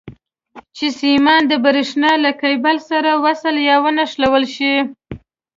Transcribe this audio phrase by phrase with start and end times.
[0.75, 4.73] چې سیمان د برېښنا له کیبل سره وصل یا ونښلول شي.